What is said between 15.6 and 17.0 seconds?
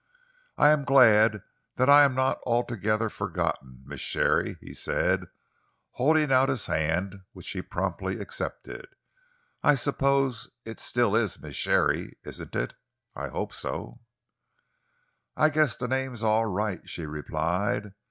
the name's all right,"